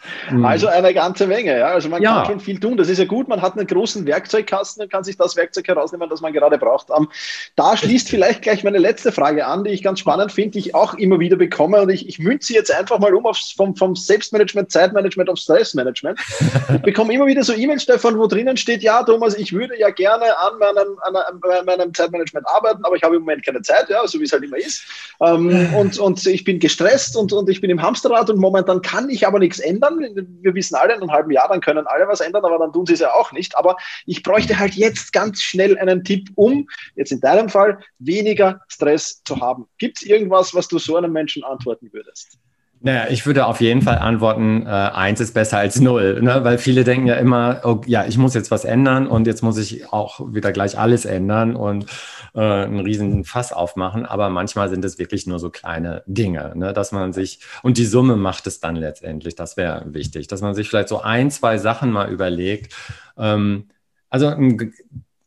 [0.44, 1.68] Also eine ganze Menge, ja.
[1.68, 2.18] Also man ja.
[2.18, 2.76] kann schon viel tun.
[2.76, 3.28] Das ist ja gut.
[3.28, 6.90] Man hat einen großen Werkzeugkasten und kann sich das Werkzeug herausnehmen, das man gerade braucht.
[6.90, 7.10] Um,
[7.56, 10.76] da schließt vielleicht gleich meine letzte Frage an, die ich ganz spannend finde, die ich
[10.76, 11.82] auch immer wieder bekomme.
[11.82, 15.38] Und ich, ich münze sie jetzt einfach mal um aufs, vom, vom Selbstmanagement, Zeitmanagement auf
[15.38, 16.20] Stressmanagement.
[16.76, 19.92] ich bekomme immer wieder so E-Mails, Stefan, wo drinnen steht, ja, Thomas, ich würde ja
[19.92, 24.08] gerne an meinem, an, meinem Zeitmanagement arbeiten, aber ich habe im Moment keine Zeit, ja,
[24.08, 24.84] so wie es halt immer ist.
[25.20, 29.10] Um, und, und ich bin gestresst und, und ich bin im Hamsterrad und momentan kann
[29.10, 30.00] ich aber nichts ändern.
[30.42, 32.86] Wir wissen alle, in einem halben Jahr, dann können alle was ändern, aber dann tun
[32.86, 33.58] sie es ja auch nicht.
[33.58, 38.62] Aber ich bräuchte halt jetzt ganz schnell einen Tipp, um jetzt in deinem Fall weniger
[38.68, 39.68] Stress zu haben.
[39.78, 42.38] Gibt es irgendwas, was du so einem Menschen antworten würdest?
[42.84, 46.44] Naja, ich würde auf jeden Fall antworten, äh, eins ist besser als null, ne?
[46.44, 49.60] weil viele denken ja immer, oh, ja, ich muss jetzt was ändern und jetzt muss
[49.60, 51.86] ich auch wieder gleich alles ändern und
[52.34, 54.08] äh, einen riesen Fass aufmachen.
[54.08, 56.74] Aber manchmal sind es wirklich nur so kleine Dinge, ne?
[56.74, 60.56] dass man sich, und die Summe macht es dann letztendlich, das wäre wichtig, dass man
[60.56, 62.74] sich vielleicht so ein, zwei Sachen mal überlegt.
[63.16, 63.68] Ähm,
[64.10, 64.32] also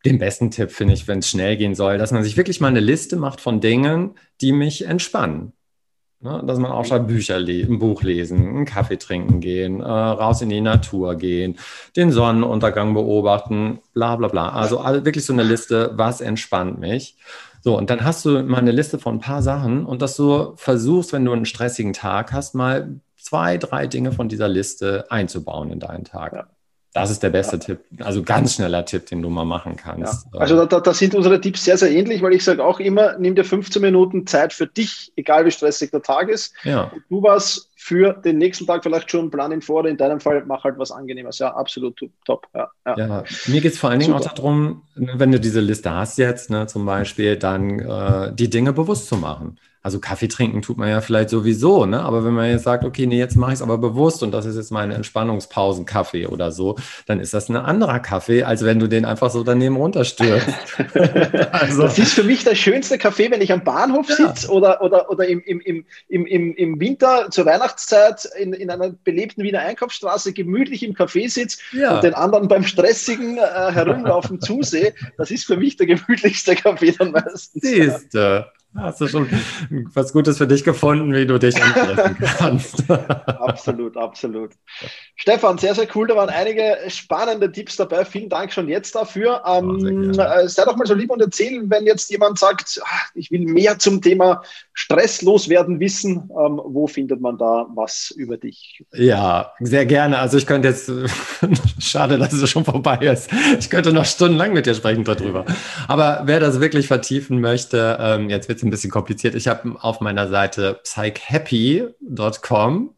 [0.04, 2.66] den besten Tipp finde ich, wenn es schnell gehen soll, dass man sich wirklich mal
[2.68, 5.52] eine Liste macht von Dingen, die mich entspannen.
[6.24, 6.42] Ne?
[6.46, 10.48] Dass man auch schon Bücher ein Buch lesen, einen Kaffee trinken gehen, äh, raus in
[10.48, 11.58] die Natur gehen,
[11.96, 14.48] den Sonnenuntergang beobachten, bla bla bla.
[14.48, 17.16] Also wirklich so eine Liste, was entspannt mich.
[17.60, 20.54] So, und dann hast du mal eine Liste von ein paar Sachen und dass du
[20.56, 25.70] versuchst, wenn du einen stressigen Tag hast, mal zwei, drei Dinge von dieser Liste einzubauen
[25.70, 26.32] in deinen Tag.
[26.32, 26.46] Ja.
[26.94, 27.58] Das ist der beste ja.
[27.58, 30.28] Tipp, also ganz schneller Tipp, den du mal machen kannst.
[30.32, 30.38] Ja.
[30.38, 33.34] Also da, da, sind unsere Tipps sehr, sehr ähnlich, weil ich sage auch immer, nimm
[33.34, 36.54] dir 15 Minuten Zeit für dich, egal wie stressig der Tag ist.
[36.62, 36.92] Ja.
[37.08, 40.78] Du was für den nächsten Tag vielleicht schon planen vor, in deinem Fall mach halt
[40.78, 41.40] was Angenehmes.
[41.40, 42.46] Ja, absolut top.
[42.54, 42.96] Ja, ja.
[42.96, 44.30] ja mir geht es vor allen Dingen Super.
[44.30, 48.72] auch darum, wenn du diese Liste hast jetzt, ne, zum Beispiel, dann äh, die Dinge
[48.72, 49.58] bewusst zu machen.
[49.84, 52.00] Also Kaffee trinken tut man ja vielleicht sowieso, ne?
[52.00, 54.46] Aber wenn man jetzt sagt, okay, nee, jetzt mache ich es aber bewusst und das
[54.46, 58.88] ist jetzt mein Entspannungspausen-Kaffee oder so, dann ist das ein anderer Kaffee, als wenn du
[58.88, 60.48] den einfach so daneben runterstürzt.
[61.52, 64.16] also, das ist für mich der schönste Kaffee, wenn ich am Bahnhof ja.
[64.16, 68.88] sitze oder, oder, oder im, im, im, im, im Winter zur Weihnachtszeit in, in einer
[68.88, 71.96] belebten Wiener Einkaufsstraße gemütlich im Café sitze ja.
[71.96, 74.94] und den anderen beim stressigen äh, Herumlaufen zusehe.
[75.18, 77.50] Das ist für mich der gemütlichste Kaffee dann meistens.
[77.52, 78.46] Siehste.
[78.76, 79.28] Hast du schon
[79.94, 82.90] was Gutes für dich gefunden, wie du dich entlassen kannst?
[82.90, 84.50] absolut, absolut.
[85.14, 86.08] Stefan, sehr, sehr cool.
[86.08, 88.04] Da waren einige spannende Tipps dabei.
[88.04, 89.42] Vielen Dank schon jetzt dafür.
[89.46, 93.30] Ähm, oh, sei doch mal so lieb und erzählen, wenn jetzt jemand sagt, ah, ich
[93.30, 96.28] will mehr zum Thema Stress loswerden wissen.
[96.30, 98.82] Ähm, wo findet man da was über dich?
[98.92, 100.18] Ja, sehr gerne.
[100.18, 100.90] Also ich könnte jetzt,
[101.78, 103.30] schade, dass es schon vorbei ist.
[103.60, 105.44] Ich könnte noch stundenlang mit dir sprechen darüber.
[105.86, 109.34] Aber wer das wirklich vertiefen möchte, ähm, jetzt wird es ein bisschen kompliziert.
[109.34, 112.94] Ich habe auf meiner Seite psychhappy.com,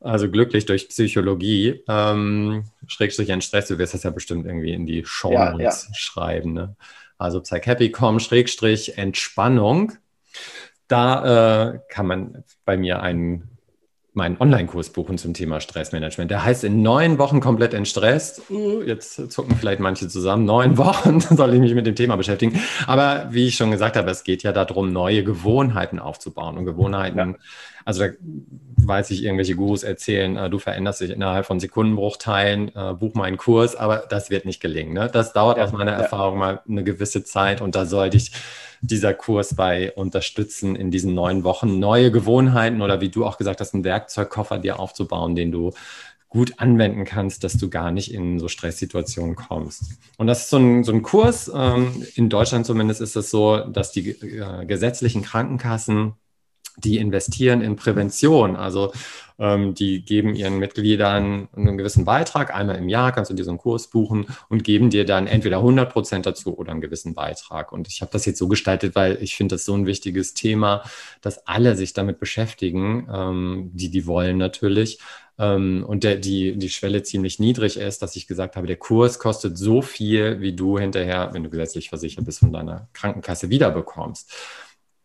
[0.00, 5.04] also glücklich durch Psychologie, ähm, Schrägstrich Stress, du wirst das ja bestimmt irgendwie in die
[5.04, 5.72] Show ja, ja.
[5.92, 6.52] schreiben.
[6.54, 6.76] Ne?
[7.18, 9.92] Also psychhappy.com, Schrägstrich Entspannung.
[10.88, 13.50] Da äh, kann man bei mir einen
[14.12, 16.30] meinen Online-Kurs buchen zum Thema Stressmanagement.
[16.30, 18.42] Der heißt in neun Wochen komplett entstresst.
[18.50, 20.44] Uh, jetzt zucken vielleicht manche zusammen.
[20.44, 22.60] Neun Wochen soll ich mich mit dem Thema beschäftigen.
[22.86, 26.58] Aber wie ich schon gesagt habe, es geht ja darum, neue Gewohnheiten aufzubauen.
[26.58, 27.34] Und Gewohnheiten, ja.
[27.90, 28.12] Also da
[28.86, 33.36] weiß ich, irgendwelche Gurus erzählen, äh, du veränderst dich innerhalb von Sekundenbruchteilen, äh, buch meinen
[33.36, 34.94] Kurs, aber das wird nicht gelingen.
[34.94, 35.10] Ne?
[35.12, 35.98] Das dauert ja, aus meiner ja.
[35.98, 38.32] Erfahrung mal eine gewisse Zeit und da sollte ich
[38.80, 43.60] dieser Kurs bei unterstützen, in diesen neun Wochen neue Gewohnheiten oder wie du auch gesagt
[43.60, 45.72] hast, einen Werkzeugkoffer dir aufzubauen, den du
[46.30, 49.98] gut anwenden kannst, dass du gar nicht in so Stresssituationen kommst.
[50.16, 53.58] Und das ist so ein, so ein Kurs, ähm, in Deutschland zumindest ist es so,
[53.58, 56.14] dass die äh, gesetzlichen Krankenkassen
[56.84, 58.56] die investieren in Prävention.
[58.56, 58.92] Also
[59.40, 62.54] ähm, die geben ihren Mitgliedern einen gewissen Beitrag.
[62.54, 65.58] Einmal im Jahr kannst du dir so einen Kurs buchen und geben dir dann entweder
[65.58, 67.72] 100 Prozent dazu oder einen gewissen Beitrag.
[67.72, 70.82] Und ich habe das jetzt so gestaltet, weil ich finde das so ein wichtiges Thema,
[71.22, 74.98] dass alle sich damit beschäftigen, ähm, die die wollen natürlich.
[75.38, 79.18] Ähm, und der, die, die Schwelle ziemlich niedrig ist, dass ich gesagt habe, der Kurs
[79.18, 84.30] kostet so viel, wie du hinterher, wenn du gesetzlich versichert bist, von deiner Krankenkasse wiederbekommst.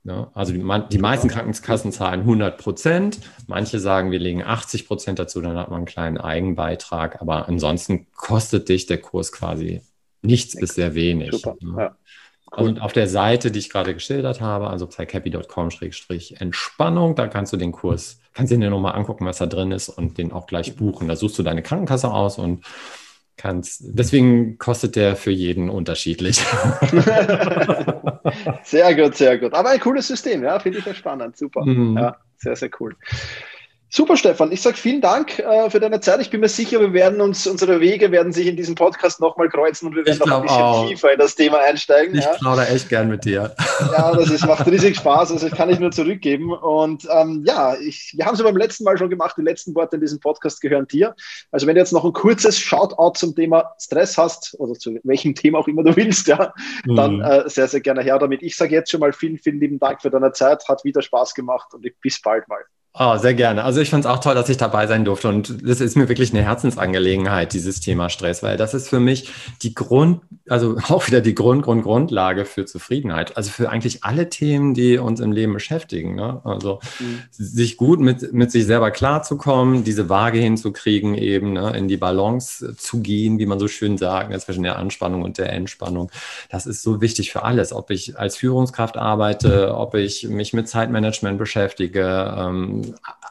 [0.05, 3.19] Ja, also die, die, meisten Krankenkassen zahlen 100 Prozent.
[3.47, 7.23] Manche sagen, wir legen 80 Prozent dazu, dann hat man einen kleinen Eigenbeitrag.
[7.23, 9.81] Aber ansonsten kostet dich der Kurs quasi
[10.21, 11.31] nichts bis sehr wenig.
[11.31, 11.55] Super.
[11.77, 11.95] Ja.
[12.55, 12.67] Cool.
[12.67, 17.71] Und auf der Seite, die ich gerade geschildert habe, also psychappy.com-entspannung, da kannst du den
[17.71, 21.07] Kurs, kannst du dir nochmal angucken, was da drin ist und den auch gleich buchen.
[21.07, 22.63] Da suchst du deine Krankenkasse aus und
[23.37, 23.81] kannst.
[23.83, 26.37] Deswegen kostet der für jeden unterschiedlich.
[28.63, 29.53] sehr gut, sehr gut.
[29.53, 31.37] Aber ein cooles System, ja, finde ich ja spannend.
[31.37, 31.65] Super.
[31.65, 31.97] Mhm.
[31.97, 32.95] Ja, sehr, sehr cool.
[33.95, 34.51] Super, Stefan.
[34.51, 36.19] Ich sage vielen Dank äh, für deine Zeit.
[36.19, 39.47] Ich bin mir sicher, wir werden uns, unsere Wege werden sich in diesem Podcast nochmal
[39.47, 40.87] kreuzen und wir werden noch ein bisschen auch.
[40.89, 42.13] tiefer in das Thema einsteigen.
[42.13, 42.33] Ich ja.
[42.33, 43.55] plaudere echt gern mit dir.
[43.93, 45.31] Ja, das ist, macht riesig Spaß.
[45.31, 46.51] Also, das kann ich nur zurückgeben.
[46.51, 49.37] Und ähm, ja, ich, wir haben es ja beim letzten Mal schon gemacht.
[49.37, 51.15] Die letzten Worte in diesem Podcast gehören dir.
[51.53, 55.35] Also, wenn du jetzt noch ein kurzes Shoutout zum Thema Stress hast oder zu welchem
[55.35, 56.53] Thema auch immer du willst, ja,
[56.83, 56.95] mhm.
[56.97, 58.43] dann äh, sehr, sehr gerne her damit.
[58.43, 60.67] Ich sage jetzt schon mal vielen, vielen lieben Dank für deine Zeit.
[60.67, 62.65] Hat wieder Spaß gemacht und bis bald mal.
[62.97, 63.65] Oh, sehr gerne.
[63.65, 65.27] Also ich fand es auch toll, dass ich dabei sein durfte.
[65.27, 69.31] Und das ist mir wirklich eine Herzensangelegenheit, dieses Thema Stress, weil das ist für mich
[69.63, 73.35] die Grund, also auch wieder die Grund, Grund, Grundlage für Zufriedenheit.
[73.35, 76.15] Also für eigentlich alle Themen, die uns im Leben beschäftigen.
[76.15, 76.39] Ne?
[76.45, 77.19] Also mhm.
[77.31, 81.75] sich gut mit, mit sich selber klarzukommen, diese Waage hinzukriegen, eben ne?
[81.75, 84.39] in die Balance zu gehen, wie man so schön sagt, ne?
[84.39, 86.09] zwischen der Anspannung und der Entspannung.
[86.49, 87.73] Das ist so wichtig für alles.
[87.73, 92.84] Ob ich als Führungskraft arbeite, ob ich mich mit Zeitmanagement beschäftige, ähm,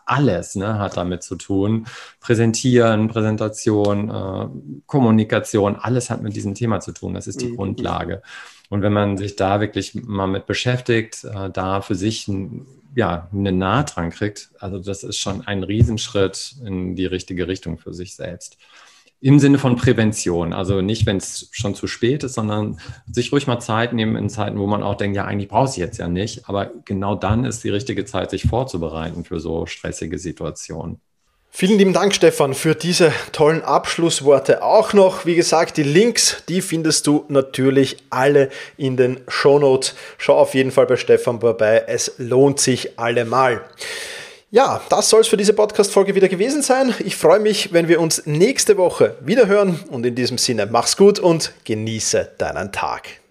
[0.06, 1.86] alles ne, hat damit zu tun.
[2.20, 7.14] Präsentieren, Präsentation, äh, Kommunikation, alles hat mit diesem Thema zu tun.
[7.14, 7.56] Das ist die mhm.
[7.56, 8.22] Grundlage.
[8.70, 13.28] Und wenn man sich da wirklich mal mit beschäftigt, äh, da für sich ein, ja,
[13.32, 17.92] eine Naht dran kriegt, also das ist schon ein Riesenschritt in die richtige Richtung für
[17.92, 18.56] sich selbst.
[19.24, 20.52] Im Sinne von Prävention.
[20.52, 22.78] Also nicht, wenn es schon zu spät ist, sondern
[23.10, 25.78] sich ruhig mal Zeit nehmen in Zeiten, wo man auch denkt, ja, eigentlich brauche ich
[25.78, 26.46] jetzt ja nicht.
[26.46, 31.00] Aber genau dann ist die richtige Zeit, sich vorzubereiten für so stressige Situationen.
[31.48, 35.24] Vielen lieben Dank, Stefan, für diese tollen Abschlussworte auch noch.
[35.24, 39.94] Wie gesagt, die Links, die findest du natürlich alle in den Show Notes.
[40.18, 41.84] Schau auf jeden Fall bei Stefan vorbei.
[41.86, 43.62] Es lohnt sich allemal.
[44.54, 46.94] Ja, das soll es für diese Podcast-Folge wieder gewesen sein.
[47.00, 50.96] Ich freue mich, wenn wir uns nächste Woche wieder hören und in diesem Sinne mach's
[50.96, 53.23] gut und genieße deinen Tag.